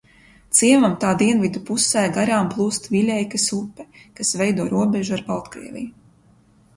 Ciemam 0.59 0.93
tā 1.01 1.09
dienvidu 1.17 1.59
pusē 1.67 2.05
garām 2.15 2.49
plūst 2.53 2.87
Viļeikas 2.93 3.45
upe, 3.57 3.85
kas 4.21 4.31
veido 4.43 4.65
robežu 4.73 5.15
ar 5.19 5.23
Baltkrieviju. 5.29 5.93